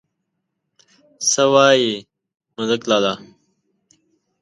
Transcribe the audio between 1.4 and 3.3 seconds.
وايي، ملک لالا؟